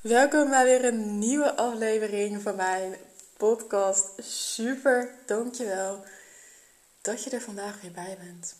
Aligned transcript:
Welkom 0.00 0.50
bij 0.50 0.64
weer 0.64 0.84
een 0.84 1.18
nieuwe 1.18 1.56
aflevering 1.56 2.42
van 2.42 2.56
mijn 2.56 2.96
podcast. 3.36 4.08
Super, 4.18 5.10
dankjewel 5.26 6.04
dat 7.02 7.24
je 7.24 7.30
er 7.30 7.40
vandaag 7.40 7.80
weer 7.80 7.90
bij 7.90 8.16
bent. 8.20 8.54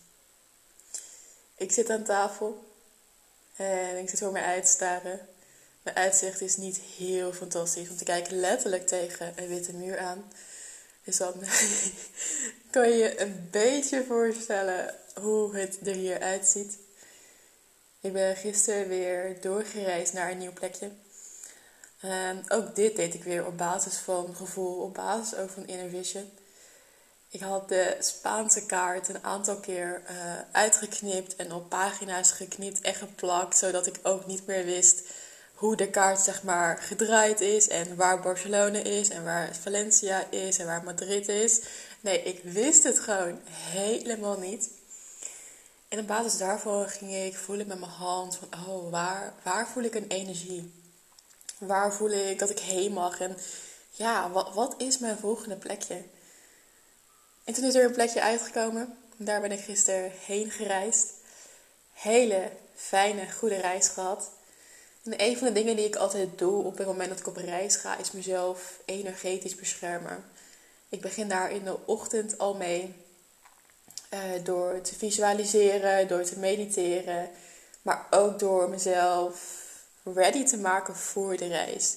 Ik 1.57 1.72
zit 1.72 1.91
aan 1.91 2.03
tafel 2.03 2.64
en 3.57 3.99
ik 3.99 4.09
zit 4.09 4.19
voor 4.19 4.33
mij 4.33 4.43
uit 4.43 4.64
te 4.64 4.71
staren. 4.71 5.29
Mijn 5.83 5.96
uitzicht 5.96 6.41
is 6.41 6.57
niet 6.57 6.79
heel 6.79 7.32
fantastisch, 7.32 7.89
want 7.89 8.00
ik 8.00 8.07
kijk 8.07 8.30
letterlijk 8.30 8.87
tegen 8.87 9.32
een 9.37 9.48
witte 9.48 9.73
muur 9.73 9.98
aan. 9.98 10.32
Dus 11.05 11.16
dan 11.16 11.34
kan 12.71 12.89
je 12.89 12.96
je 12.96 13.21
een 13.21 13.48
beetje 13.50 14.05
voorstellen 14.05 14.95
hoe 15.21 15.57
het 15.57 15.79
er 15.87 15.95
hier 15.95 16.21
uitziet. 16.21 16.79
Ik 18.00 18.12
ben 18.12 18.37
gisteren 18.37 18.89
weer 18.89 19.41
doorgereisd 19.41 20.12
naar 20.12 20.30
een 20.30 20.39
nieuw 20.39 20.53
plekje. 20.53 20.91
En 22.01 22.45
ook 22.49 22.75
dit 22.75 22.96
deed 22.96 23.14
ik 23.14 23.25
weer 23.25 23.46
op 23.46 23.57
basis 23.57 23.96
van 23.96 24.35
gevoel, 24.37 24.82
op 24.82 24.95
basis 24.95 25.39
ook 25.39 25.50
van 25.50 25.67
inner 25.67 25.89
vision. 25.89 26.31
Ik 27.29 27.41
had 27.41 27.68
de 27.68 27.96
Spaanse 28.00 28.67
kaart 28.67 29.09
een 29.09 29.25
aantal 29.25 29.57
keer 29.57 30.03
uh, 30.11 30.17
uitgeknipt 30.53 31.37
en 31.37 31.53
op 31.53 31.68
pagina's 31.68 32.31
geknipt 32.31 32.81
en 32.81 32.95
geplakt, 32.95 33.56
zodat 33.56 33.87
ik 33.87 33.98
ook 34.03 34.27
niet 34.27 34.47
meer 34.47 34.64
wist 34.64 35.03
hoe 35.56 35.77
de 35.77 35.91
kaart 35.91 36.20
zeg 36.20 36.42
maar 36.42 36.78
gedraaid 36.78 37.41
is 37.41 37.69
en 37.69 37.97
waar 37.97 38.20
Barcelona 38.20 38.78
is 38.78 39.09
en 39.09 39.25
waar 39.25 39.56
Valencia 39.56 40.31
is 40.31 40.59
en 40.59 40.67
waar 40.67 40.84
Madrid 40.84 41.28
is. 41.28 41.61
Nee, 42.01 42.23
ik 42.23 42.42
wist 42.42 42.84
het 42.84 42.98
gewoon 42.98 43.41
helemaal 43.48 44.39
niet. 44.39 44.70
En 45.89 45.98
op 45.98 46.06
basis 46.06 46.39
daarvan 46.39 46.89
ging 46.89 47.15
ik 47.15 47.37
voelen 47.37 47.67
met 47.67 47.78
mijn 47.78 47.91
hand 47.91 48.37
van, 48.37 48.48
oh, 48.69 48.91
waar, 48.91 49.34
waar 49.42 49.69
voel 49.69 49.83
ik 49.83 49.95
een 49.95 50.09
energie? 50.09 50.86
Waar 51.59 51.95
voel 51.95 52.11
ik 52.11 52.39
dat 52.39 52.51
ik 52.51 52.59
heen 52.59 52.92
mag? 52.92 53.20
En 53.20 53.37
ja, 53.91 54.31
wat, 54.31 54.55
wat 54.55 54.75
is 54.78 54.99
mijn 54.99 55.19
volgende 55.19 55.57
plekje? 55.57 56.03
En 57.45 57.55
toen 57.55 57.65
is 57.65 57.75
er 57.75 57.85
een 57.85 57.93
plekje 57.93 58.21
uitgekomen. 58.21 58.98
Daar 59.17 59.41
ben 59.41 59.53
ik 59.53 59.61
gisteren 59.61 60.13
heen 60.27 60.51
gereisd. 60.51 61.13
Hele 61.93 62.51
fijne, 62.75 63.33
goede 63.33 63.57
reis 63.57 63.89
gehad. 63.89 64.31
En 65.05 65.23
een 65.23 65.39
van 65.39 65.47
de 65.47 65.53
dingen 65.53 65.77
die 65.77 65.87
ik 65.87 65.97
altijd 65.97 66.39
doe 66.39 66.65
op 66.65 66.79
het 66.79 66.87
moment 66.87 67.09
dat 67.09 67.19
ik 67.19 67.27
op 67.27 67.37
reis 67.37 67.77
ga, 67.77 67.97
is 67.97 68.13
mezelf 68.13 68.81
energetisch 68.85 69.55
beschermen. 69.55 70.25
Ik 70.89 71.01
begin 71.01 71.29
daar 71.29 71.51
in 71.51 71.65
de 71.65 71.87
ochtend 71.87 72.39
al 72.39 72.55
mee. 72.55 72.95
Uh, 74.15 74.20
door 74.45 74.81
te 74.81 74.95
visualiseren, 74.95 76.09
door 76.09 76.23
te 76.23 76.39
mediteren. 76.39 77.31
Maar 77.83 78.07
ook 78.11 78.39
door 78.39 78.70
mezelf 78.70 79.66
ready 80.15 80.45
te 80.45 80.57
maken 80.57 80.97
voor 80.97 81.37
de 81.37 81.47
reis. 81.47 81.97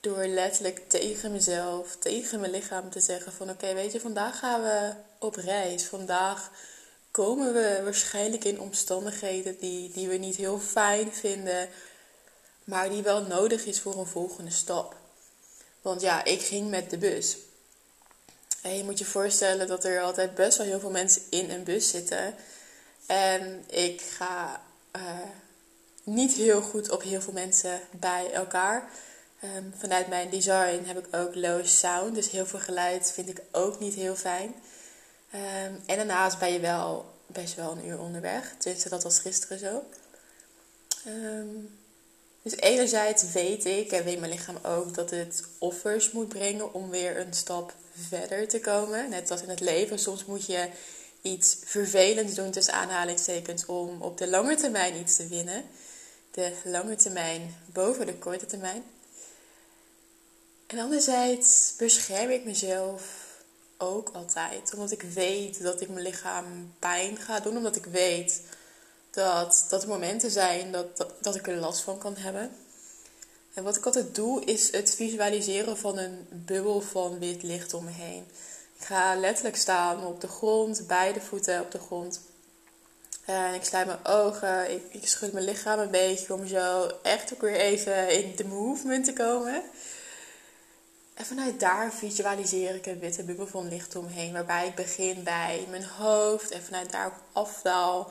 Door 0.00 0.26
letterlijk 0.26 0.88
tegen 0.88 1.32
mezelf, 1.32 1.96
tegen 1.96 2.40
mijn 2.40 2.52
lichaam 2.52 2.90
te 2.90 3.00
zeggen 3.00 3.32
van 3.32 3.50
oké, 3.50 3.74
weet 3.74 3.92
je, 3.92 4.00
vandaag 4.00 4.38
gaan 4.38 4.62
we 4.62 4.92
op 5.18 5.34
reis. 5.34 5.84
Vandaag 5.84 6.50
komen 7.10 7.52
we 7.52 7.80
waarschijnlijk 7.84 8.44
in 8.44 8.60
omstandigheden 8.60 9.58
die, 9.58 9.90
die 9.90 10.08
we 10.08 10.16
niet 10.16 10.36
heel 10.36 10.58
fijn 10.58 11.14
vinden, 11.14 11.68
maar 12.64 12.90
die 12.90 13.02
wel 13.02 13.22
nodig 13.22 13.64
is 13.64 13.80
voor 13.80 13.98
een 13.98 14.06
volgende 14.06 14.50
stap. 14.50 14.96
Want 15.82 16.00
ja, 16.00 16.24
ik 16.24 16.40
ging 16.40 16.70
met 16.70 16.90
de 16.90 16.98
bus. 16.98 17.36
En 18.62 18.76
je 18.76 18.84
moet 18.84 18.98
je 18.98 19.04
voorstellen 19.04 19.66
dat 19.66 19.84
er 19.84 20.00
altijd 20.00 20.34
best 20.34 20.58
wel 20.58 20.66
heel 20.66 20.80
veel 20.80 20.90
mensen 20.90 21.22
in 21.30 21.50
een 21.50 21.64
bus 21.64 21.88
zitten. 21.88 22.34
En 23.06 23.64
ik 23.66 24.00
ga 24.00 24.62
uh, 24.96 25.02
niet 26.08 26.32
heel 26.32 26.62
goed 26.62 26.90
op 26.90 27.02
heel 27.02 27.20
veel 27.20 27.32
mensen 27.32 27.80
bij 27.90 28.32
elkaar. 28.32 28.90
Ehm, 29.40 29.64
vanuit 29.76 30.08
mijn 30.08 30.30
design 30.30 30.84
heb 30.84 30.98
ik 30.98 31.16
ook 31.16 31.34
low 31.34 31.64
sound, 31.64 32.14
dus 32.14 32.30
heel 32.30 32.46
veel 32.46 32.58
geluid 32.58 33.12
vind 33.12 33.28
ik 33.28 33.42
ook 33.52 33.78
niet 33.78 33.94
heel 33.94 34.16
fijn. 34.16 34.54
Ehm, 35.30 35.72
en 35.86 35.96
daarnaast 35.96 36.38
ben 36.38 36.52
je 36.52 36.60
wel 36.60 37.06
best 37.26 37.54
wel 37.54 37.70
een 37.70 37.86
uur 37.86 37.98
onderweg. 37.98 38.54
Tenminste, 38.58 38.88
dat 38.88 39.02
was 39.02 39.18
gisteren 39.18 39.58
zo. 39.58 39.82
Ehm, 41.04 41.46
dus 42.42 42.56
enerzijds 42.56 43.32
weet 43.32 43.64
ik 43.64 43.92
en 43.92 44.04
weet 44.04 44.18
mijn 44.18 44.32
lichaam 44.32 44.58
ook 44.62 44.94
dat 44.94 45.10
het 45.10 45.42
offers 45.58 46.10
moet 46.12 46.28
brengen 46.28 46.74
om 46.74 46.90
weer 46.90 47.20
een 47.20 47.34
stap 47.34 47.74
verder 48.08 48.48
te 48.48 48.60
komen. 48.60 49.10
Net 49.10 49.30
als 49.30 49.42
in 49.42 49.48
het 49.48 49.60
leven, 49.60 49.98
soms 49.98 50.24
moet 50.24 50.46
je 50.46 50.68
iets 51.22 51.56
vervelends 51.64 52.34
doen 52.34 52.50
tussen 52.50 52.74
aanhalingstekens 52.74 53.66
om 53.66 54.02
op 54.02 54.18
de 54.18 54.28
lange 54.28 54.54
termijn 54.54 54.96
iets 54.96 55.16
te 55.16 55.28
winnen 55.28 55.64
de 56.38 56.52
lange 56.64 56.96
termijn 56.96 57.56
boven 57.72 58.06
de 58.06 58.14
korte 58.14 58.46
termijn. 58.46 58.84
En 60.66 60.78
anderzijds 60.78 61.74
bescherm 61.76 62.30
ik 62.30 62.44
mezelf 62.44 63.02
ook 63.78 64.10
altijd. 64.12 64.72
Omdat 64.74 64.90
ik 64.90 65.02
weet 65.02 65.62
dat 65.62 65.80
ik 65.80 65.88
mijn 65.88 66.04
lichaam 66.04 66.74
pijn 66.78 67.16
ga 67.16 67.40
doen. 67.40 67.56
Omdat 67.56 67.76
ik 67.76 67.84
weet 67.84 68.42
dat, 69.10 69.66
dat 69.68 69.86
momenten 69.86 70.30
zijn 70.30 70.72
dat, 70.72 70.96
dat, 70.96 71.12
dat 71.20 71.34
ik 71.34 71.46
er 71.48 71.56
last 71.56 71.80
van 71.80 71.98
kan 71.98 72.16
hebben. 72.16 72.50
En 73.54 73.64
wat 73.64 73.76
ik 73.76 73.86
altijd 73.86 74.14
doe, 74.14 74.44
is 74.44 74.72
het 74.72 74.94
visualiseren 74.94 75.78
van 75.78 75.98
een 75.98 76.26
bubbel 76.30 76.80
van 76.80 77.18
wit 77.18 77.42
licht 77.42 77.74
om 77.74 77.84
me 77.84 77.90
heen. 77.90 78.24
Ik 78.78 78.84
ga 78.84 79.16
letterlijk 79.16 79.56
staan 79.56 80.06
op 80.06 80.20
de 80.20 80.28
grond, 80.28 80.86
beide 80.86 81.20
voeten 81.20 81.60
op 81.60 81.70
de 81.70 81.78
grond. 81.78 82.20
En 83.28 83.54
ik 83.54 83.64
sluit 83.64 83.86
mijn 83.86 84.06
ogen, 84.06 84.70
ik, 84.70 84.82
ik 84.90 85.08
schud 85.08 85.32
mijn 85.32 85.44
lichaam 85.44 85.78
een 85.78 85.90
beetje 85.90 86.34
om 86.34 86.46
zo 86.46 86.90
echt 87.02 87.34
ook 87.34 87.40
weer 87.40 87.56
even 87.56 88.10
in 88.10 88.36
de 88.36 88.44
movement 88.44 89.04
te 89.04 89.12
komen. 89.12 89.62
En 91.14 91.24
vanuit 91.24 91.60
daar 91.60 91.92
visualiseer 91.92 92.74
ik 92.74 92.86
een 92.86 92.98
witte 92.98 93.22
bubbel 93.22 93.46
van 93.46 93.68
licht 93.68 93.96
omheen. 93.96 94.32
Waarbij 94.32 94.66
ik 94.66 94.74
begin 94.74 95.22
bij 95.22 95.66
mijn 95.70 95.84
hoofd 95.84 96.50
en 96.50 96.62
vanuit 96.62 96.92
daar 96.92 97.12
afdaal 97.32 98.10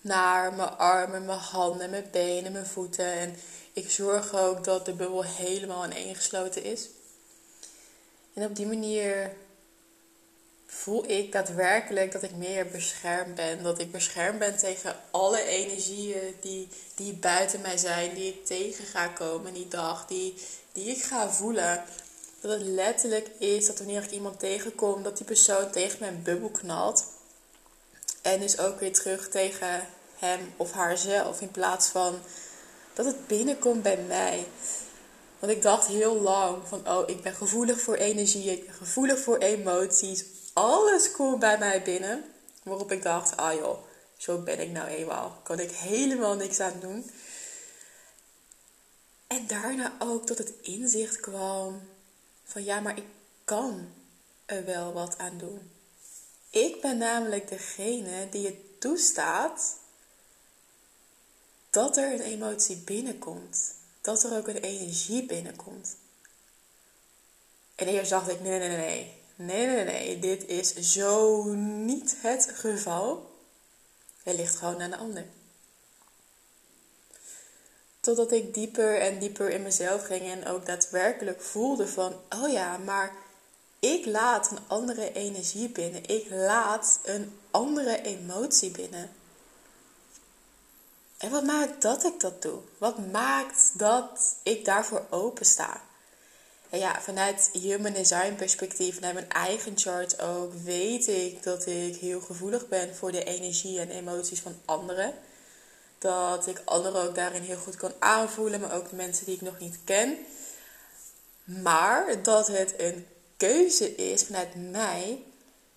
naar 0.00 0.52
mijn 0.52 0.76
armen, 0.76 1.24
mijn 1.24 1.38
handen, 1.38 1.90
mijn 1.90 2.08
benen, 2.10 2.52
mijn 2.52 2.66
voeten. 2.66 3.12
En 3.12 3.36
ik 3.72 3.90
zorg 3.90 4.34
ook 4.34 4.64
dat 4.64 4.84
de 4.84 4.92
bubbel 4.92 5.24
helemaal 5.24 5.84
ineengesloten 5.84 6.64
is. 6.64 6.88
En 8.34 8.44
op 8.44 8.56
die 8.56 8.66
manier 8.66 9.32
voel 10.66 11.10
ik 11.10 11.32
daadwerkelijk 11.32 12.12
dat 12.12 12.22
ik 12.22 12.36
meer 12.36 12.66
beschermd 12.66 13.34
ben. 13.34 13.62
Dat 13.62 13.78
ik 13.78 13.92
beschermd 13.92 14.38
ben 14.38 14.56
tegen 14.56 14.96
alle 15.10 15.42
energieën 15.42 16.34
die, 16.40 16.68
die 16.94 17.12
buiten 17.12 17.60
mij 17.60 17.76
zijn, 17.76 18.14
die 18.14 18.32
ik 18.32 18.46
tegen 18.46 18.84
ga 18.84 19.06
komen 19.06 19.54
die 19.54 19.68
dag, 19.68 20.06
die, 20.06 20.34
die 20.72 20.90
ik 20.90 21.02
ga 21.02 21.30
voelen. 21.30 21.84
Dat 22.40 22.50
het 22.50 22.62
letterlijk 22.62 23.28
is 23.38 23.66
dat 23.66 23.78
wanneer 23.78 24.02
ik 24.02 24.10
iemand 24.10 24.38
tegenkom, 24.38 25.02
dat 25.02 25.16
die 25.16 25.26
persoon 25.26 25.70
tegen 25.70 25.96
mijn 26.00 26.22
bubbel 26.22 26.50
knalt. 26.50 27.04
En 28.22 28.40
dus 28.40 28.58
ook 28.58 28.80
weer 28.80 28.92
terug 28.92 29.28
tegen 29.28 29.86
hem 30.18 30.40
of 30.56 30.72
haarzelf. 30.72 31.40
In 31.40 31.50
plaats 31.50 31.88
van 31.88 32.18
dat 32.94 33.06
het 33.06 33.26
binnenkomt 33.26 33.82
bij 33.82 33.98
mij. 34.08 34.46
Want 35.38 35.52
ik 35.52 35.62
dacht 35.62 35.86
heel 35.86 36.20
lang 36.20 36.56
van, 36.68 36.88
oh, 36.88 37.08
ik 37.08 37.22
ben 37.22 37.34
gevoelig 37.34 37.80
voor 37.80 37.94
energie, 37.94 38.50
ik 38.50 38.66
ben 38.66 38.74
gevoelig 38.74 39.20
voor 39.20 39.38
emoties 39.38 40.24
alles 40.56 41.10
komt 41.10 41.38
bij 41.38 41.58
mij 41.58 41.82
binnen. 41.82 42.24
Waarop 42.62 42.92
ik 42.92 43.02
dacht, 43.02 43.36
ah 43.36 43.54
joh, 43.54 43.78
zo 44.16 44.38
ben 44.38 44.60
ik 44.60 44.70
nou 44.70 44.88
eenmaal. 44.88 45.40
Kan 45.42 45.60
ik 45.60 45.70
helemaal 45.70 46.34
niks 46.34 46.60
aan 46.60 46.80
doen. 46.80 47.10
En 49.26 49.46
daarna 49.46 49.92
ook 49.98 50.26
tot 50.26 50.38
het 50.38 50.52
inzicht 50.60 51.20
kwam 51.20 51.88
van 52.44 52.64
ja, 52.64 52.80
maar 52.80 52.96
ik 52.96 53.04
kan 53.44 53.92
er 54.46 54.64
wel 54.64 54.92
wat 54.92 55.18
aan 55.18 55.38
doen. 55.38 55.70
Ik 56.50 56.80
ben 56.80 56.98
namelijk 56.98 57.48
degene 57.48 58.28
die 58.28 58.46
het 58.46 58.80
toestaat 58.80 59.76
dat 61.70 61.96
er 61.96 62.12
een 62.12 62.20
emotie 62.20 62.76
binnenkomt. 62.76 63.74
Dat 64.00 64.22
er 64.22 64.36
ook 64.36 64.48
een 64.48 64.62
energie 64.62 65.26
binnenkomt. 65.26 65.96
En 67.74 67.86
eerst 67.86 68.10
dacht 68.10 68.28
ik, 68.28 68.40
nee, 68.40 68.58
nee, 68.58 68.68
nee, 68.68 68.76
nee. 68.76 69.24
Nee, 69.36 69.66
nee, 69.66 69.84
nee, 69.84 70.18
dit 70.18 70.46
is 70.46 70.74
zo 70.74 71.44
niet 71.52 72.16
het 72.20 72.50
geval. 72.54 73.30
Het 74.22 74.36
ligt 74.36 74.56
gewoon 74.56 74.82
aan 74.82 74.90
de 74.90 74.96
ander. 74.96 75.26
Totdat 78.00 78.32
ik 78.32 78.54
dieper 78.54 79.00
en 79.00 79.18
dieper 79.18 79.50
in 79.50 79.62
mezelf 79.62 80.06
ging 80.06 80.22
en 80.22 80.46
ook 80.46 80.66
daadwerkelijk 80.66 81.42
voelde 81.42 81.88
van, 81.88 82.14
oh 82.28 82.52
ja, 82.52 82.76
maar 82.76 83.12
ik 83.78 84.06
laat 84.06 84.50
een 84.50 84.58
andere 84.66 85.12
energie 85.12 85.68
binnen. 85.68 86.04
Ik 86.04 86.30
laat 86.30 86.98
een 87.04 87.38
andere 87.50 88.02
emotie 88.02 88.70
binnen. 88.70 89.10
En 91.16 91.30
wat 91.30 91.44
maakt 91.44 91.82
dat 91.82 92.04
ik 92.04 92.20
dat 92.20 92.42
doe? 92.42 92.60
Wat 92.78 93.12
maakt 93.12 93.78
dat 93.78 94.36
ik 94.42 94.64
daarvoor 94.64 95.06
open 95.10 95.46
sta? 95.46 95.80
Ja, 96.70 97.00
vanuit 97.00 97.50
human 97.52 97.92
design 97.92 98.34
perspectief, 98.34 98.94
vanuit 98.94 99.14
mijn 99.14 99.28
eigen 99.28 99.78
chart 99.78 100.20
ook, 100.20 100.52
weet 100.54 101.08
ik 101.08 101.42
dat 101.42 101.66
ik 101.66 101.96
heel 101.96 102.20
gevoelig 102.20 102.68
ben 102.68 102.96
voor 102.96 103.12
de 103.12 103.24
energie 103.24 103.80
en 103.80 103.90
emoties 103.90 104.40
van 104.40 104.58
anderen. 104.64 105.14
dat 105.98 106.46
ik 106.46 106.62
anderen 106.64 107.02
ook 107.02 107.14
daarin 107.14 107.42
heel 107.42 107.56
goed 107.56 107.76
kan 107.76 107.92
aanvoelen, 107.98 108.60
maar 108.60 108.74
ook 108.74 108.90
de 108.90 108.96
mensen 108.96 109.24
die 109.24 109.34
ik 109.34 109.40
nog 109.40 109.58
niet 109.58 109.78
ken. 109.84 110.16
Maar 111.44 112.22
dat 112.22 112.46
het 112.46 112.74
een 112.76 113.06
keuze 113.36 113.94
is 113.94 114.22
vanuit 114.22 114.70
mij 114.70 115.22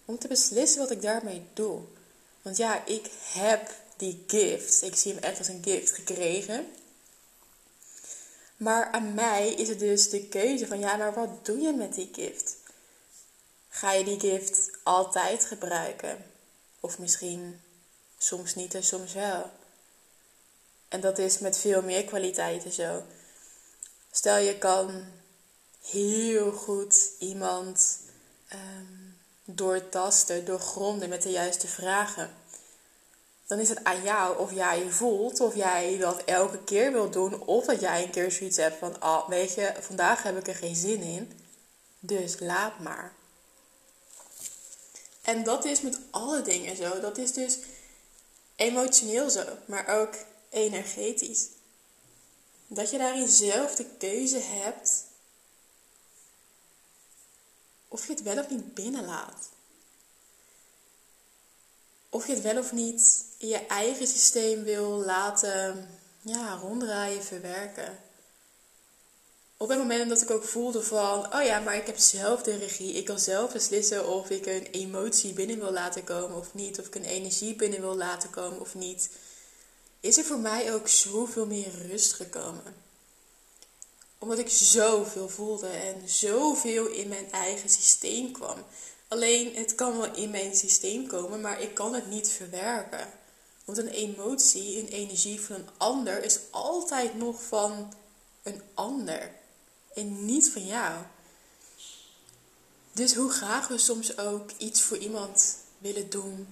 om 0.06 0.18
te 0.18 0.28
beslissen 0.28 0.80
wat 0.80 0.92
ik 0.92 1.02
daarmee 1.02 1.44
doe. 1.54 1.82
Want 2.42 2.58
ja, 2.58 2.86
ik 2.86 3.10
heb 3.34 3.74
die 3.98 4.24
gift. 4.28 4.84
Ik 4.84 4.96
zie 4.96 5.14
hem 5.14 5.24
echt 5.24 5.38
als 5.38 5.48
een 5.48 5.64
gift 5.64 5.92
gekregen. 5.92 6.68
Maar 8.60 8.92
aan 8.92 9.14
mij 9.14 9.54
is 9.54 9.68
het 9.68 9.80
dus 9.80 10.10
de 10.10 10.28
keuze 10.28 10.68
van 10.68 10.80
ja, 10.80 10.96
maar 10.96 11.14
wat 11.14 11.46
doe 11.46 11.60
je 11.60 11.74
met 11.74 11.94
die 11.94 12.10
gift? 12.12 12.56
Ga 13.70 13.92
je 13.92 14.04
die 14.04 14.20
gift 14.20 14.70
altijd 14.84 15.46
gebruiken? 15.46 16.26
Of 16.80 17.00
misschien 17.00 17.62
soms 18.18 18.56
niet 18.56 18.74
en 18.74 18.84
soms 18.84 19.14
wel. 19.14 19.50
En 20.88 21.02
dat 21.02 21.18
is 21.18 21.40
met 21.40 21.58
veel 21.58 21.82
meer 21.82 22.04
kwaliteiten 22.04 22.72
zo. 22.72 23.04
Stel 24.12 24.38
je 24.38 24.58
kan 24.58 25.06
heel 25.82 26.52
goed 26.52 27.12
iemand 27.20 28.00
um, 28.54 29.18
doortasten, 29.44 30.46
doorgronden 30.46 31.10
met 31.10 31.22
de 31.22 31.32
juiste 31.32 31.68
vragen. 31.68 32.34
Dan 33.50 33.60
is 33.60 33.70
het 33.70 33.84
aan 33.84 34.04
jou 34.04 34.40
of 34.40 34.54
jij 34.54 34.84
je 34.84 34.90
voelt, 34.90 35.40
of 35.40 35.56
jij 35.56 35.98
dat 35.98 36.24
elke 36.24 36.64
keer 36.64 36.92
wilt 36.92 37.14
doen, 37.14 37.42
of 37.42 37.66
dat 37.66 37.80
jij 37.80 38.04
een 38.04 38.10
keer 38.10 38.32
zoiets 38.32 38.58
hebt 38.58 38.78
van, 38.78 39.02
ah, 39.02 39.30
weet 39.30 39.54
je, 39.54 39.74
vandaag 39.80 40.24
heb 40.24 40.38
ik 40.38 40.48
er 40.48 40.56
geen 40.56 40.76
zin 40.76 41.02
in, 41.02 41.40
dus 42.00 42.40
laat 42.40 42.80
maar. 42.80 43.14
En 45.22 45.44
dat 45.44 45.66
is 45.66 45.82
met 45.82 46.00
alle 46.10 46.42
dingen 46.42 46.76
zo. 46.76 47.00
Dat 47.00 47.18
is 47.18 47.34
dus 47.34 47.58
emotioneel 48.56 49.30
zo, 49.30 49.44
maar 49.66 49.88
ook 49.88 50.16
energetisch. 50.50 51.48
Dat 52.68 52.92
je 52.92 52.98
daarin 52.98 53.28
zelf 53.28 53.76
de 53.76 53.86
keuze 53.98 54.40
hebt 54.40 55.04
of 57.88 58.08
je 58.08 58.14
het 58.14 58.22
wel 58.22 58.38
of 58.38 58.50
niet 58.50 58.74
binnenlaat. 58.74 59.50
Of 62.10 62.28
je 62.28 62.34
het 62.34 62.44
wel 62.44 62.58
of 62.58 62.72
niet 62.72 63.26
in 63.38 63.48
je 63.48 63.66
eigen 63.66 64.08
systeem 64.08 64.64
wil 64.64 65.04
laten 65.06 65.90
ja, 66.22 66.54
ronddraaien, 66.56 67.24
verwerken. 67.24 68.00
Op 69.58 69.70
het 69.70 69.78
moment 69.78 70.10
dat 70.10 70.22
ik 70.22 70.30
ook 70.30 70.44
voelde 70.44 70.84
van, 70.84 71.34
oh 71.34 71.44
ja, 71.44 71.60
maar 71.60 71.76
ik 71.76 71.86
heb 71.86 71.98
zelf 71.98 72.42
de 72.42 72.58
regie. 72.58 72.94
Ik 72.94 73.06
kan 73.06 73.20
zelf 73.20 73.52
beslissen 73.52 74.08
of 74.08 74.30
ik 74.30 74.46
een 74.46 74.66
emotie 74.72 75.34
binnen 75.34 75.60
wil 75.60 75.72
laten 75.72 76.04
komen 76.04 76.38
of 76.38 76.54
niet. 76.54 76.80
Of 76.80 76.86
ik 76.86 76.96
een 76.96 77.06
energie 77.06 77.56
binnen 77.56 77.82
wil 77.82 77.98
laten 77.98 78.30
komen 78.30 78.60
of 78.60 78.76
niet. 78.76 79.10
Is 80.00 80.18
er 80.18 80.24
voor 80.24 80.40
mij 80.40 80.74
ook 80.74 80.88
zoveel 80.88 81.46
meer 81.46 81.72
rust 81.88 82.14
gekomen 82.14 82.88
omdat 84.20 84.40
ik 84.40 84.50
zoveel 84.50 85.30
voelde 85.30 85.68
en 85.68 86.10
zoveel 86.10 86.88
in 86.88 87.08
mijn 87.08 87.32
eigen 87.32 87.70
systeem 87.70 88.32
kwam. 88.32 88.58
Alleen 89.10 89.56
het 89.56 89.76
kan 89.76 89.98
wel 89.98 90.16
in 90.16 90.30
mijn 90.30 90.56
systeem 90.56 91.08
komen, 91.08 91.42
maar 91.42 91.62
ik 91.62 91.74
kan 91.74 91.94
het 91.94 92.08
niet 92.08 92.30
verwerken. 92.30 93.10
Want 93.66 93.78
een 93.78 93.88
emotie, 93.88 94.80
een 94.80 94.88
energie 94.88 95.42
van 95.42 95.56
een 95.56 95.70
ander 95.78 96.24
is 96.24 96.40
altijd 96.50 97.16
nog 97.16 97.44
van 97.44 97.94
een 98.44 98.62
ander 98.74 99.32
en 99.94 100.26
niet 100.26 100.50
van 100.50 100.66
jou. 100.66 101.04
Dus 102.92 103.16
hoe 103.16 103.32
graag 103.32 103.68
we 103.68 103.78
soms 103.78 104.18
ook 104.18 104.52
iets 104.58 104.82
voor 104.82 104.98
iemand 104.98 105.58
willen 105.78 106.10
doen, 106.10 106.48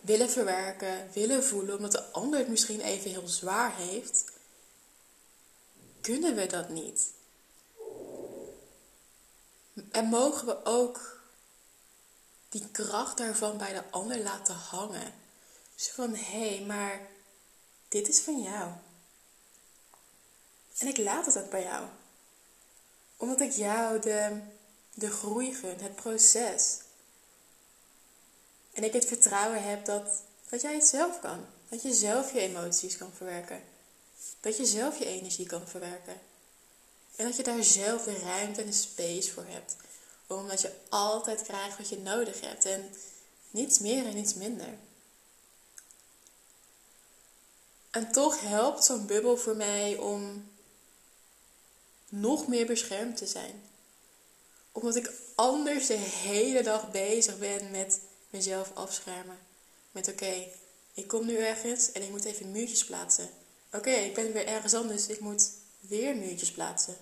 willen 0.00 0.30
verwerken, 0.30 1.10
willen 1.12 1.44
voelen, 1.44 1.76
omdat 1.76 1.92
de 1.92 2.04
ander 2.12 2.38
het 2.38 2.48
misschien 2.48 2.80
even 2.80 3.10
heel 3.10 3.28
zwaar 3.28 3.76
heeft, 3.76 4.24
kunnen 6.00 6.34
we 6.34 6.46
dat 6.46 6.68
niet. 6.68 7.10
En 9.90 10.04
mogen 10.04 10.46
we 10.46 10.64
ook 10.64 11.15
die 12.48 12.68
kracht 12.70 13.16
daarvan 13.16 13.58
bij 13.58 13.72
de 13.72 13.90
ander 13.90 14.18
laten 14.18 14.54
hangen. 14.54 15.14
Dus 15.74 15.90
van 15.90 16.14
hé, 16.14 16.56
hey, 16.56 16.64
maar 16.66 17.00
dit 17.88 18.08
is 18.08 18.20
van 18.20 18.42
jou. 18.42 18.70
En 20.78 20.86
ik 20.86 20.96
laat 20.98 21.26
het 21.26 21.38
ook 21.38 21.50
bij 21.50 21.62
jou. 21.62 21.86
Omdat 23.16 23.40
ik 23.40 23.52
jou 23.52 24.00
de, 24.00 24.40
de 24.94 25.10
groei 25.10 25.54
gun, 25.54 25.80
het 25.80 25.96
proces. 25.96 26.78
En 28.72 28.84
ik 28.84 28.92
het 28.92 29.04
vertrouwen 29.04 29.62
heb 29.62 29.84
dat, 29.84 30.22
dat 30.48 30.60
jij 30.60 30.74
het 30.74 30.86
zelf 30.86 31.20
kan. 31.20 31.46
Dat 31.68 31.82
je 31.82 31.94
zelf 31.94 32.32
je 32.32 32.40
emoties 32.40 32.96
kan 32.96 33.12
verwerken. 33.16 33.62
Dat 34.40 34.56
je 34.56 34.66
zelf 34.66 34.98
je 34.98 35.06
energie 35.06 35.46
kan 35.46 35.68
verwerken. 35.68 36.20
En 37.16 37.24
dat 37.24 37.36
je 37.36 37.42
daar 37.42 37.64
zelf 37.64 38.04
de 38.04 38.18
ruimte 38.18 38.60
en 38.60 38.66
de 38.66 38.72
space 38.72 39.32
voor 39.32 39.44
hebt. 39.46 39.76
Omdat 40.26 40.60
je 40.60 40.72
altijd 40.88 41.42
krijgt 41.42 41.78
wat 41.78 41.88
je 41.88 41.98
nodig 41.98 42.40
hebt. 42.40 42.64
En 42.64 42.94
niets 43.50 43.78
meer 43.78 44.06
en 44.06 44.14
niets 44.14 44.34
minder. 44.34 44.78
En 47.90 48.12
toch 48.12 48.40
helpt 48.40 48.84
zo'n 48.84 49.06
bubbel 49.06 49.36
voor 49.36 49.56
mij 49.56 49.96
om 49.96 50.50
nog 52.08 52.48
meer 52.48 52.66
beschermd 52.66 53.16
te 53.16 53.26
zijn. 53.26 53.62
Omdat 54.72 54.96
ik 54.96 55.12
anders 55.34 55.86
de 55.86 55.94
hele 55.96 56.62
dag 56.62 56.90
bezig 56.90 57.38
ben 57.38 57.70
met 57.70 58.00
mezelf 58.30 58.70
afschermen. 58.74 59.38
Met 59.90 60.08
oké, 60.08 60.46
ik 60.94 61.08
kom 61.08 61.26
nu 61.26 61.36
ergens 61.36 61.92
en 61.92 62.02
ik 62.02 62.10
moet 62.10 62.24
even 62.24 62.50
muurtjes 62.50 62.84
plaatsen. 62.84 63.30
Oké, 63.72 63.90
ik 63.90 64.14
ben 64.14 64.32
weer 64.32 64.46
ergens 64.46 64.74
anders, 64.74 65.06
ik 65.06 65.20
moet 65.20 65.50
weer 65.80 66.16
muurtjes 66.16 66.50
plaatsen. 66.50 66.96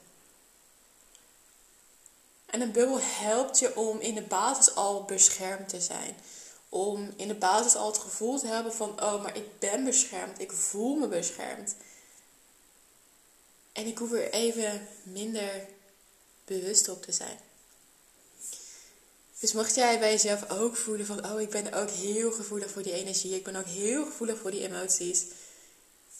En 2.54 2.60
een 2.60 2.72
bubbel 2.72 2.98
helpt 3.00 3.58
je 3.58 3.76
om 3.76 4.00
in 4.00 4.14
de 4.14 4.22
basis 4.22 4.74
al 4.74 5.04
beschermd 5.04 5.68
te 5.68 5.80
zijn. 5.80 6.16
Om 6.68 7.12
in 7.16 7.28
de 7.28 7.34
basis 7.34 7.74
al 7.74 7.86
het 7.86 7.98
gevoel 7.98 8.38
te 8.38 8.46
hebben 8.46 8.74
van, 8.74 9.02
oh, 9.02 9.22
maar 9.22 9.36
ik 9.36 9.58
ben 9.58 9.84
beschermd. 9.84 10.40
Ik 10.40 10.52
voel 10.52 10.96
me 10.96 11.08
beschermd. 11.08 11.74
En 13.72 13.86
ik 13.86 13.98
hoef 13.98 14.12
er 14.12 14.32
even 14.32 14.88
minder 15.02 15.66
bewust 16.44 16.88
op 16.88 17.02
te 17.02 17.12
zijn. 17.12 17.38
Dus 19.38 19.52
mocht 19.52 19.74
jij 19.74 19.98
bij 19.98 20.10
jezelf 20.10 20.50
ook 20.50 20.76
voelen 20.76 21.06
van, 21.06 21.32
oh, 21.32 21.40
ik 21.40 21.50
ben 21.50 21.72
ook 21.72 21.90
heel 21.90 22.32
gevoelig 22.32 22.70
voor 22.70 22.82
die 22.82 22.92
energie. 22.92 23.34
Ik 23.34 23.44
ben 23.44 23.56
ook 23.56 23.66
heel 23.66 24.04
gevoelig 24.04 24.38
voor 24.38 24.50
die 24.50 24.68
emoties. 24.68 25.24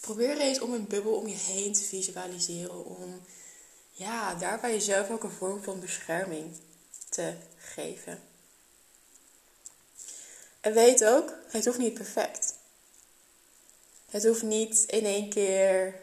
Probeer 0.01 0.39
eens 0.39 0.61
om 0.61 0.73
een 0.73 0.87
bubbel 0.87 1.13
om 1.13 1.29
je 1.29 1.37
heen 1.37 1.73
te 1.73 1.83
visualiseren. 1.83 2.87
Om 2.87 3.21
ja, 3.97 4.35
daarbij 4.35 4.73
jezelf 4.73 5.11
ook 5.11 5.23
een 5.23 5.31
vorm 5.31 5.63
van 5.63 5.81
bescherming 5.81 6.57
te 7.09 7.35
geven. 7.59 8.23
En 10.61 10.73
weet 10.73 11.05
ook, 11.05 11.35
het 11.49 11.65
hoeft 11.65 11.79
niet 11.79 11.95
perfect. 11.95 12.55
Het 14.11 14.25
hoeft 14.25 14.43
niet 14.43 14.85
in 14.87 15.05
één 15.05 15.29
keer 15.29 15.95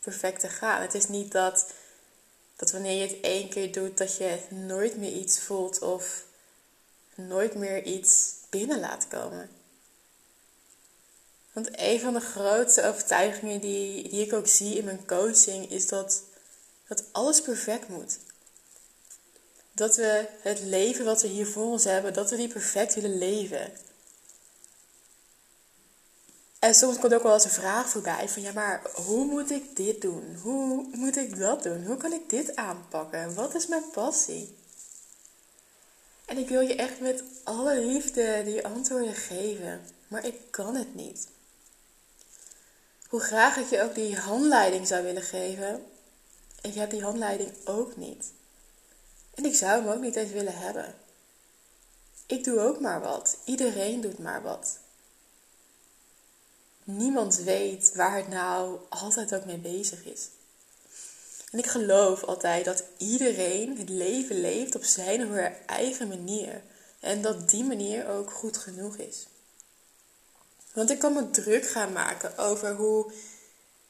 perfect 0.00 0.40
te 0.40 0.48
gaan. 0.48 0.80
Het 0.80 0.94
is 0.94 1.08
niet 1.08 1.32
dat, 1.32 1.72
dat 2.56 2.70
wanneer 2.70 3.00
je 3.00 3.14
het 3.14 3.20
één 3.20 3.48
keer 3.48 3.72
doet, 3.72 3.98
dat 3.98 4.16
je 4.16 4.38
nooit 4.48 4.96
meer 4.96 5.12
iets 5.12 5.40
voelt 5.40 5.82
of 5.82 6.24
nooit 7.14 7.54
meer 7.54 7.82
iets 7.82 8.34
binnen 8.50 8.80
laat 8.80 9.08
komen. 9.08 9.50
Want 11.52 11.68
een 11.72 12.00
van 12.00 12.14
de 12.14 12.20
grootste 12.20 12.86
overtuigingen 12.86 13.60
die, 13.60 14.08
die 14.08 14.26
ik 14.26 14.32
ook 14.32 14.46
zie 14.46 14.76
in 14.76 14.84
mijn 14.84 15.06
coaching 15.06 15.70
is 15.70 15.88
dat 15.88 16.22
dat 16.88 17.04
alles 17.12 17.42
perfect 17.42 17.88
moet. 17.88 18.18
Dat 19.72 19.96
we 19.96 20.28
het 20.40 20.60
leven 20.60 21.04
wat 21.04 21.22
we 21.22 21.28
hier 21.28 21.46
voor 21.46 21.64
ons 21.64 21.84
hebben, 21.84 22.12
dat 22.12 22.30
we 22.30 22.36
die 22.36 22.48
perfect 22.48 22.94
willen 22.94 23.18
leven. 23.18 23.72
En 26.58 26.74
soms 26.74 26.98
komt 26.98 27.14
ook 27.14 27.22
wel 27.22 27.34
eens 27.34 27.44
een 27.44 27.50
vraag 27.50 27.88
voorbij 27.88 28.28
van 28.28 28.42
ja, 28.42 28.52
maar 28.52 28.82
hoe 28.94 29.24
moet 29.24 29.50
ik 29.50 29.76
dit 29.76 30.00
doen? 30.00 30.38
Hoe 30.42 30.86
moet 30.92 31.16
ik 31.16 31.38
dat 31.38 31.62
doen? 31.62 31.86
Hoe 31.86 31.96
kan 31.96 32.12
ik 32.12 32.30
dit 32.30 32.56
aanpakken? 32.56 33.34
Wat 33.34 33.54
is 33.54 33.66
mijn 33.66 33.90
passie? 33.92 34.56
En 36.24 36.38
ik 36.38 36.48
wil 36.48 36.60
je 36.60 36.74
echt 36.74 37.00
met 37.00 37.22
alle 37.44 37.80
liefde 37.80 38.42
die 38.44 38.66
antwoorden 38.66 39.14
geven, 39.14 39.80
maar 40.08 40.26
ik 40.26 40.34
kan 40.50 40.74
het 40.74 40.94
niet. 40.94 41.28
Hoe 43.08 43.20
graag 43.20 43.56
ik 43.56 43.70
je 43.70 43.82
ook 43.82 43.94
die 43.94 44.16
handleiding 44.16 44.86
zou 44.86 45.04
willen 45.04 45.22
geven, 45.22 45.86
ik 46.60 46.74
heb 46.74 46.90
die 46.90 47.02
handleiding 47.02 47.52
ook 47.64 47.96
niet. 47.96 48.32
En 49.34 49.44
ik 49.44 49.54
zou 49.54 49.82
hem 49.82 49.92
ook 49.92 50.00
niet 50.00 50.16
eens 50.16 50.30
willen 50.30 50.58
hebben. 50.58 50.94
Ik 52.26 52.44
doe 52.44 52.60
ook 52.60 52.80
maar 52.80 53.00
wat. 53.00 53.36
Iedereen 53.44 54.00
doet 54.00 54.18
maar 54.18 54.42
wat. 54.42 54.78
Niemand 56.84 57.36
weet 57.36 57.94
waar 57.94 58.16
het 58.16 58.28
nou 58.28 58.78
altijd 58.88 59.34
ook 59.34 59.44
mee 59.44 59.58
bezig 59.58 60.04
is. 60.04 60.28
En 61.50 61.58
ik 61.58 61.66
geloof 61.66 62.24
altijd 62.24 62.64
dat 62.64 62.84
iedereen 62.96 63.78
het 63.78 63.88
leven 63.88 64.40
leeft 64.40 64.74
op 64.74 64.84
zijn 64.84 65.28
of 65.28 65.34
haar 65.34 65.60
eigen 65.66 66.08
manier. 66.08 66.62
En 67.00 67.22
dat 67.22 67.50
die 67.50 67.64
manier 67.64 68.08
ook 68.08 68.30
goed 68.30 68.56
genoeg 68.56 68.96
is. 68.96 69.26
Want 70.72 70.90
ik 70.90 70.98
kan 70.98 71.12
me 71.12 71.30
druk 71.30 71.66
gaan 71.66 71.92
maken 71.92 72.38
over 72.38 72.74
hoe 72.74 73.12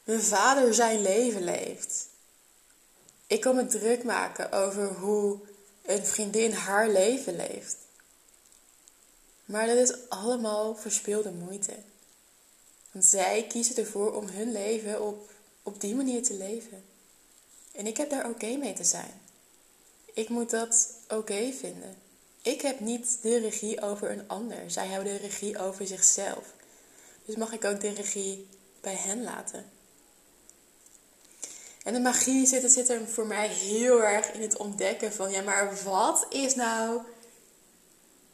mijn 0.04 0.22
vader 0.22 0.74
zijn 0.74 1.02
leven 1.02 1.44
leeft. 1.44 2.08
Ik 3.28 3.40
kan 3.40 3.56
me 3.56 3.66
druk 3.66 4.04
maken 4.04 4.52
over 4.52 4.86
hoe 4.86 5.38
een 5.82 6.06
vriendin 6.06 6.52
haar 6.52 6.88
leven 6.88 7.36
leeft. 7.36 7.76
Maar 9.44 9.66
dat 9.66 9.76
is 9.76 10.08
allemaal 10.08 10.76
verspilde 10.76 11.30
moeite. 11.30 11.74
Want 12.92 13.04
zij 13.04 13.46
kiezen 13.48 13.76
ervoor 13.76 14.14
om 14.14 14.28
hun 14.28 14.52
leven 14.52 15.02
op, 15.02 15.30
op 15.62 15.80
die 15.80 15.94
manier 15.94 16.22
te 16.22 16.34
leven. 16.34 16.84
En 17.72 17.86
ik 17.86 17.96
heb 17.96 18.10
daar 18.10 18.28
oké 18.28 18.56
mee 18.56 18.72
te 18.72 18.84
zijn. 18.84 19.20
Ik 20.14 20.28
moet 20.28 20.50
dat 20.50 20.90
oké 21.08 21.52
vinden. 21.52 21.96
Ik 22.42 22.60
heb 22.60 22.80
niet 22.80 23.18
de 23.22 23.38
regie 23.38 23.82
over 23.82 24.10
een 24.10 24.28
ander. 24.28 24.70
Zij 24.70 24.86
hebben 24.86 25.12
de 25.12 25.18
regie 25.18 25.58
over 25.58 25.86
zichzelf. 25.86 26.44
Dus 27.24 27.36
mag 27.36 27.52
ik 27.52 27.64
ook 27.64 27.80
de 27.80 27.90
regie 27.92 28.46
bij 28.80 28.94
hen 28.94 29.22
laten. 29.22 29.77
En 31.88 31.94
de 31.94 32.00
magie 32.00 32.46
zit, 32.46 32.72
zit 32.72 32.88
er 32.88 33.08
voor 33.08 33.26
mij 33.26 33.48
heel 33.48 34.02
erg 34.02 34.32
in 34.32 34.42
het 34.42 34.56
ontdekken 34.56 35.12
van, 35.12 35.30
ja, 35.30 35.42
maar 35.42 35.78
wat 35.84 36.26
is 36.30 36.54
nou 36.54 37.00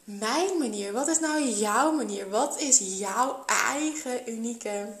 mijn 0.03 0.57
manier? 0.57 0.91
Wat 0.91 1.07
is 1.07 1.19
nou 1.19 1.47
jouw 1.47 1.91
manier? 1.91 2.29
Wat 2.29 2.59
is 2.59 2.79
jouw 2.99 3.43
eigen 3.45 4.29
unieke 4.29 4.95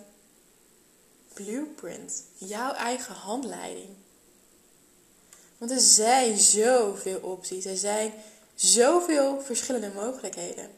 blueprint? 1.33 2.23
Jouw 2.35 2.73
eigen 2.73 3.15
handleiding? 3.15 3.89
Want 5.57 5.71
er 5.71 5.79
zijn 5.79 6.37
zoveel 6.37 7.19
opties. 7.19 7.65
Er 7.65 7.77
zijn 7.77 8.13
zoveel 8.53 9.41
verschillende 9.41 9.91
mogelijkheden. 9.95 10.69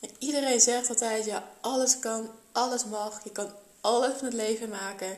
En 0.00 0.10
iedereen 0.18 0.60
zegt 0.60 0.88
altijd, 0.88 1.24
ja, 1.24 1.50
alles 1.60 1.98
kan, 1.98 2.30
alles 2.52 2.84
mag. 2.84 3.24
Je 3.24 3.30
kan 3.30 3.52
alles 3.80 4.14
van 4.16 4.24
het 4.24 4.34
leven 4.34 4.68
maken. 4.68 5.16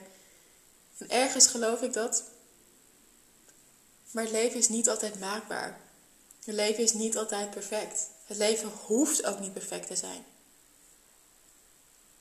En 1.02 1.10
ergens 1.10 1.46
geloof 1.46 1.82
ik 1.82 1.92
dat. 1.92 2.22
Maar 4.10 4.22
het 4.22 4.32
leven 4.32 4.58
is 4.58 4.68
niet 4.68 4.88
altijd 4.88 5.20
maakbaar. 5.20 5.80
Het 6.44 6.54
leven 6.54 6.82
is 6.82 6.92
niet 6.92 7.16
altijd 7.16 7.50
perfect. 7.50 8.08
Het 8.26 8.36
leven 8.36 8.70
hoeft 8.86 9.24
ook 9.24 9.40
niet 9.40 9.52
perfect 9.52 9.86
te 9.86 9.96
zijn. 9.96 10.24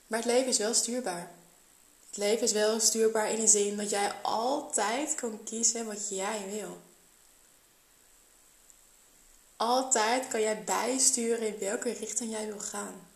Maar 0.06 0.18
het 0.18 0.28
leven 0.28 0.48
is 0.48 0.58
wel 0.58 0.74
stuurbaar. 0.74 1.30
Het 2.06 2.16
leven 2.16 2.42
is 2.42 2.52
wel 2.52 2.80
stuurbaar 2.80 3.30
in 3.30 3.40
de 3.40 3.46
zin 3.46 3.76
dat 3.76 3.90
jij 3.90 4.12
altijd 4.22 5.14
kan 5.14 5.44
kiezen 5.44 5.86
wat 5.86 6.08
jij 6.08 6.46
wil. 6.50 6.80
Altijd 9.56 10.28
kan 10.28 10.40
jij 10.40 10.64
bijsturen 10.64 11.46
in 11.46 11.58
welke 11.58 11.90
richting 11.92 12.30
jij 12.30 12.46
wil 12.46 12.60
gaan. 12.60 13.08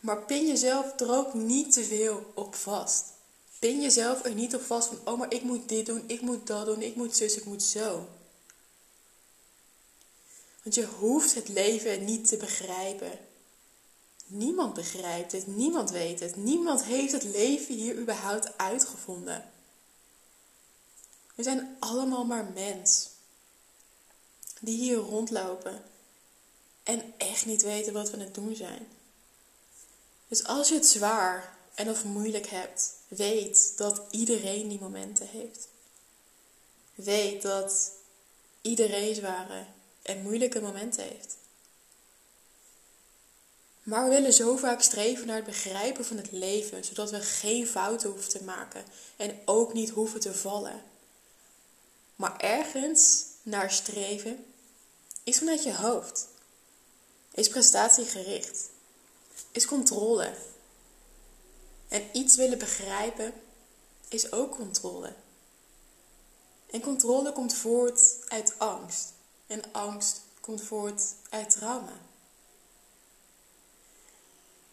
Maar 0.00 0.22
pin 0.22 0.46
jezelf 0.46 1.00
er 1.00 1.10
ook 1.10 1.34
niet 1.34 1.72
te 1.72 1.84
veel 1.84 2.32
op 2.34 2.54
vast. 2.54 3.17
Pin 3.58 3.80
jezelf 3.80 4.24
er 4.24 4.34
niet 4.34 4.54
op 4.54 4.62
vast 4.62 4.88
van, 4.88 5.00
oh 5.04 5.18
maar 5.18 5.32
ik 5.32 5.42
moet 5.42 5.68
dit 5.68 5.86
doen, 5.86 6.04
ik 6.06 6.20
moet 6.20 6.46
dat 6.46 6.66
doen, 6.66 6.82
ik 6.82 6.96
moet 6.96 7.16
zus, 7.16 7.36
ik 7.36 7.44
moet 7.44 7.62
zo. 7.62 8.08
Want 10.62 10.74
je 10.74 10.84
hoeft 10.86 11.34
het 11.34 11.48
leven 11.48 12.04
niet 12.04 12.28
te 12.28 12.36
begrijpen. 12.36 13.18
Niemand 14.26 14.74
begrijpt 14.74 15.32
het, 15.32 15.46
niemand 15.46 15.90
weet 15.90 16.20
het, 16.20 16.36
niemand 16.36 16.84
heeft 16.84 17.12
het 17.12 17.22
leven 17.22 17.74
hier 17.74 17.96
überhaupt 17.96 18.58
uitgevonden. 18.58 19.50
We 21.34 21.42
zijn 21.42 21.76
allemaal 21.78 22.24
maar 22.24 22.50
mens 22.54 23.08
die 24.60 24.78
hier 24.78 24.96
rondlopen 24.96 25.82
en 26.82 27.14
echt 27.16 27.46
niet 27.46 27.62
weten 27.62 27.92
wat 27.92 28.10
we 28.10 28.16
aan 28.16 28.22
het 28.22 28.34
doen 28.34 28.56
zijn. 28.56 28.88
Dus 30.28 30.44
als 30.44 30.68
je 30.68 30.74
het 30.74 30.86
zwaar 30.86 31.57
en 31.78 31.90
of 31.90 32.04
moeilijk 32.04 32.46
hebt, 32.46 32.92
weet 33.08 33.72
dat 33.76 34.02
iedereen 34.10 34.68
die 34.68 34.80
momenten 34.80 35.26
heeft. 35.28 35.68
Weet 36.94 37.42
dat 37.42 37.90
iedereen 38.60 39.14
zware 39.14 39.64
en 40.02 40.22
moeilijke 40.22 40.60
momenten 40.60 41.04
heeft. 41.04 41.36
Maar 43.82 44.04
we 44.04 44.10
willen 44.10 44.32
zo 44.32 44.56
vaak 44.56 44.82
streven 44.82 45.26
naar 45.26 45.36
het 45.36 45.44
begrijpen 45.44 46.04
van 46.04 46.16
het 46.16 46.32
leven, 46.32 46.84
zodat 46.84 47.10
we 47.10 47.20
geen 47.20 47.66
fouten 47.66 48.10
hoeven 48.10 48.30
te 48.30 48.44
maken 48.44 48.84
en 49.16 49.38
ook 49.44 49.72
niet 49.72 49.90
hoeven 49.90 50.20
te 50.20 50.34
vallen. 50.34 50.82
Maar 52.16 52.36
ergens 52.36 53.24
naar 53.42 53.70
streven 53.70 54.44
is 55.24 55.38
vanuit 55.38 55.62
je 55.62 55.74
hoofd. 55.74 56.28
Is 57.34 57.48
prestatiegericht. 57.48 58.70
Is 59.52 59.66
controle. 59.66 60.34
En 61.88 62.02
iets 62.12 62.36
willen 62.36 62.58
begrijpen 62.58 63.32
is 64.08 64.32
ook 64.32 64.56
controle. 64.56 65.14
En 66.70 66.80
controle 66.80 67.32
komt 67.32 67.54
voort 67.54 68.00
uit 68.28 68.58
angst. 68.58 69.12
En 69.46 69.62
angst 69.72 70.20
komt 70.40 70.62
voort 70.62 71.02
uit 71.30 71.50
trauma. 71.50 71.92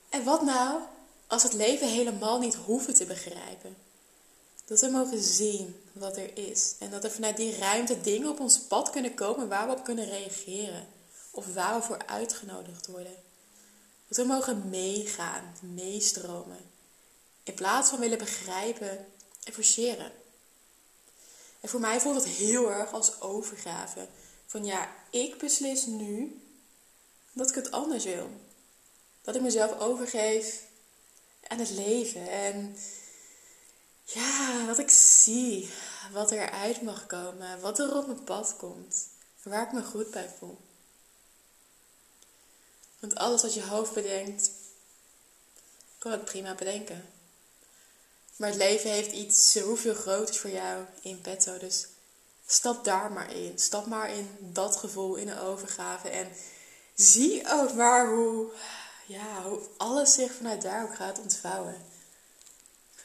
En 0.09 0.23
wat 0.23 0.41
nou 0.41 0.81
als 1.27 1.43
het 1.43 1.53
leven 1.53 1.87
helemaal 1.87 2.39
niet 2.39 2.55
hoeven 2.55 2.93
te 2.93 3.05
begrijpen? 3.05 3.75
Dat 4.65 4.79
we 4.79 4.89
mogen 4.89 5.23
zien 5.23 5.75
wat 5.91 6.17
er 6.17 6.37
is. 6.37 6.75
En 6.79 6.89
dat 6.89 7.03
er 7.03 7.11
vanuit 7.11 7.37
die 7.37 7.57
ruimte 7.57 8.01
dingen 8.01 8.29
op 8.29 8.39
ons 8.39 8.59
pad 8.59 8.89
kunnen 8.89 9.13
komen 9.13 9.47
waar 9.47 9.67
we 9.67 9.73
op 9.73 9.83
kunnen 9.83 10.09
reageren. 10.09 10.87
Of 11.31 11.53
waar 11.53 11.79
we 11.79 11.85
voor 11.85 12.05
uitgenodigd 12.05 12.87
worden. 12.87 13.15
Dat 14.07 14.17
we 14.17 14.23
mogen 14.23 14.69
meegaan, 14.69 15.55
meestromen. 15.61 16.74
In 17.45 17.53
plaats 17.53 17.89
van 17.89 17.99
willen 17.99 18.17
begrijpen 18.17 19.13
en 19.43 19.53
forceren. 19.53 20.11
En 21.59 21.69
voor 21.69 21.79
mij 21.79 21.99
voelt 22.01 22.15
het 22.15 22.33
heel 22.33 22.71
erg 22.71 22.91
als 22.91 23.21
overgave. 23.21 24.07
Van 24.45 24.65
ja, 24.65 24.95
ik 25.09 25.37
beslis 25.37 25.85
nu 25.85 26.41
dat 27.33 27.49
ik 27.49 27.55
het 27.55 27.71
anders 27.71 28.03
wil. 28.03 28.29
Dat 29.21 29.35
ik 29.35 29.41
mezelf 29.41 29.79
overgeef 29.79 30.63
aan 31.47 31.59
het 31.59 31.69
leven. 31.69 32.29
En 32.29 32.77
ja, 34.03 34.65
dat 34.65 34.79
ik 34.79 34.89
zie 34.89 35.69
wat 36.11 36.31
er 36.31 36.49
uit 36.51 36.81
mag 36.81 37.05
komen, 37.05 37.61
wat 37.61 37.79
er 37.79 37.97
op 37.97 38.07
mijn 38.07 38.23
pad 38.23 38.55
komt, 38.57 39.07
waar 39.43 39.67
ik 39.67 39.73
me 39.73 39.83
goed 39.83 40.11
bij 40.11 40.29
voel. 40.37 40.57
Want 42.99 43.15
alles 43.15 43.41
wat 43.41 43.53
je 43.53 43.63
hoofd 43.63 43.93
bedenkt, 43.93 44.51
kan 45.97 46.11
het 46.11 46.25
prima 46.25 46.55
bedenken. 46.55 47.14
Maar 48.35 48.49
het 48.49 48.57
leven 48.57 48.89
heeft 48.89 49.11
iets 49.11 49.51
zoveel 49.51 49.93
groters 49.93 50.37
voor 50.37 50.49
jou 50.49 50.85
in 51.01 51.21
petto. 51.21 51.57
Dus 51.57 51.87
stap 52.45 52.83
daar 52.83 53.11
maar 53.11 53.35
in. 53.35 53.59
Stap 53.59 53.85
maar 53.85 54.13
in 54.13 54.37
dat 54.39 54.75
gevoel, 54.75 55.15
in 55.15 55.25
de 55.25 55.39
overgave. 55.39 56.09
En 56.09 56.31
zie 56.95 57.43
ook 57.51 57.73
maar 57.73 58.07
hoe, 58.13 58.51
ja, 59.05 59.43
hoe 59.43 59.59
alles 59.77 60.13
zich 60.13 60.33
vanuit 60.33 60.61
daar 60.61 60.83
ook 60.83 60.95
gaat 60.95 61.19
ontvouwen 61.19 61.93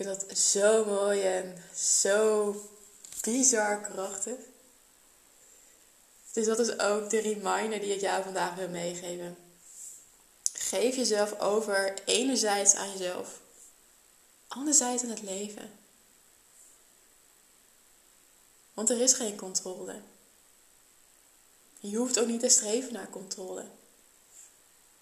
vind 0.05 0.21
dat 0.29 0.39
zo 0.39 0.85
mooi 0.85 1.23
en 1.23 1.65
zo 1.75 2.55
bizar 3.23 3.81
krachtig. 3.81 4.39
Dus 6.33 6.47
dat 6.47 6.59
is 6.59 6.79
ook 6.79 7.11
de 7.11 7.21
reminder 7.21 7.81
die 7.81 7.95
ik 7.95 8.01
jou 8.01 8.23
vandaag 8.23 8.55
wil 8.55 8.69
meegeven. 8.69 9.37
Geef 10.53 10.97
jezelf 10.97 11.41
over 11.41 11.95
enerzijds 12.05 12.75
aan 12.75 12.91
jezelf, 12.93 13.40
anderzijds 14.51 15.03
aan 15.03 15.11
het 15.11 15.23
leven. 15.23 15.71
Want 18.75 18.91
er 18.91 19.01
is 19.01 19.13
geen 19.13 19.37
controle. 19.37 20.01
Je 21.81 21.97
hoeft 21.97 22.19
ook 22.19 22.27
niet 22.27 22.41
te 22.41 22.49
streven 22.49 22.93
naar 22.93 23.11
controle. 23.11 23.65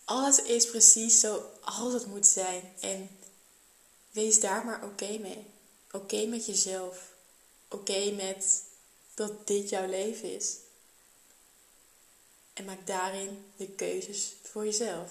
Alles 0.04 0.42
is 0.42 0.70
precies 0.70 1.20
zoals 1.20 1.92
het 1.92 2.06
moet 2.06 2.26
zijn. 2.26 2.72
En 2.80 3.18
Wees 4.18 4.40
daar 4.40 4.64
maar 4.64 4.84
oké 4.84 5.18
mee. 5.18 5.46
Oké 5.92 6.26
met 6.26 6.46
jezelf. 6.46 7.12
Oké 7.68 8.10
met 8.10 8.62
dat 9.14 9.46
dit 9.46 9.68
jouw 9.68 9.86
leven 9.88 10.34
is. 10.34 10.56
En 12.52 12.64
maak 12.64 12.86
daarin 12.86 13.44
de 13.56 13.68
keuzes 13.68 14.32
voor 14.42 14.64
jezelf. 14.64 15.10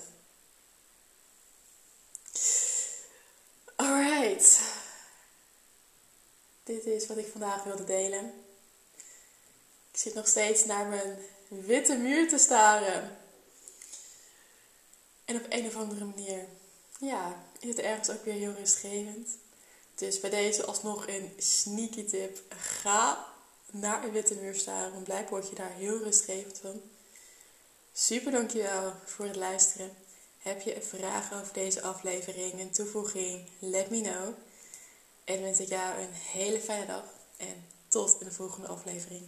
Alright. 3.77 4.59
Dit 6.63 6.85
is 6.85 7.07
wat 7.07 7.17
ik 7.17 7.27
vandaag 7.31 7.63
wilde 7.63 7.83
delen. 7.83 8.33
Ik 9.91 9.99
zit 9.99 10.13
nog 10.13 10.27
steeds 10.27 10.65
naar 10.65 10.85
mijn 10.85 11.17
witte 11.47 11.97
muur 11.97 12.29
te 12.29 12.37
staren. 12.37 13.17
En 15.25 15.35
op 15.35 15.45
een 15.49 15.65
of 15.65 15.75
andere 15.75 16.05
manier 16.05 16.45
ja, 16.99 17.43
is 17.59 17.69
het 17.69 17.79
ergens 17.79 18.09
ook 18.09 18.25
weer 18.25 18.33
heel 18.33 18.53
rustgevend. 18.53 19.29
Dus 19.95 20.19
bij 20.19 20.29
deze 20.29 20.65
alsnog 20.65 21.07
een 21.07 21.33
sneaky 21.37 22.05
tip. 22.05 22.41
Ga 22.49 23.25
naar 23.71 24.03
een 24.03 24.11
witte 24.11 24.35
muur 24.35 24.55
staren, 24.55 24.91
want 24.91 25.03
blijkbaar 25.03 25.39
word 25.39 25.49
je 25.49 25.55
daar 25.55 25.73
heel 25.73 25.97
rustgevend 25.97 26.59
van. 26.59 26.81
Super 27.93 28.31
dankjewel 28.31 28.93
voor 29.05 29.25
het 29.25 29.35
luisteren. 29.35 30.06
Heb 30.47 30.61
je 30.61 30.81
vragen 30.81 31.39
over 31.41 31.53
deze 31.53 31.81
aflevering, 31.81 32.59
een 32.59 32.71
toevoeging? 32.71 33.49
Let 33.59 33.89
me 33.89 34.01
know. 34.01 34.33
En 35.23 35.41
wens 35.41 35.59
ik 35.59 35.67
jou 35.67 35.99
een 35.99 36.13
hele 36.13 36.59
fijne 36.59 36.85
dag 36.85 37.03
en 37.37 37.65
tot 37.87 38.17
in 38.19 38.27
de 38.27 38.33
volgende 38.33 38.67
aflevering. 38.67 39.23